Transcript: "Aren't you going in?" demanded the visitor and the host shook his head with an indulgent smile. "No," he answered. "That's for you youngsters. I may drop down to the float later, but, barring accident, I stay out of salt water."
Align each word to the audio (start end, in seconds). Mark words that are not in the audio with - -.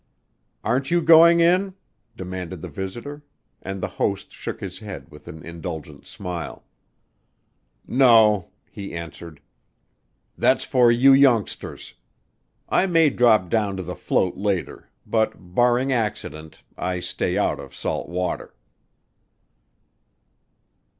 "Aren't 0.63 0.89
you 0.89 0.99
going 0.99 1.41
in?" 1.41 1.75
demanded 2.17 2.61
the 2.61 2.67
visitor 2.69 3.23
and 3.61 3.79
the 3.81 3.87
host 4.01 4.31
shook 4.31 4.59
his 4.59 4.79
head 4.79 5.11
with 5.11 5.27
an 5.27 5.43
indulgent 5.45 6.07
smile. 6.07 6.65
"No," 7.85 8.49
he 8.71 8.95
answered. 8.95 9.41
"That's 10.35 10.63
for 10.63 10.91
you 10.91 11.13
youngsters. 11.13 11.93
I 12.67 12.87
may 12.87 13.11
drop 13.11 13.47
down 13.47 13.77
to 13.77 13.83
the 13.83 13.95
float 13.95 14.35
later, 14.37 14.89
but, 15.05 15.35
barring 15.53 15.91
accident, 15.91 16.63
I 16.75 16.99
stay 16.99 17.37
out 17.37 17.59
of 17.59 17.75
salt 17.75 18.09
water." 18.09 18.55